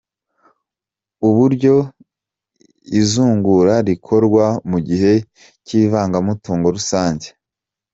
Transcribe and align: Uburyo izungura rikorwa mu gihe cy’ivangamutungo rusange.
Uburyo 1.27 1.75
izungura 2.99 3.73
rikorwa 3.89 4.45
mu 4.69 4.77
gihe 4.87 5.13
cy’ivangamutungo 5.65 6.67
rusange. 6.75 7.27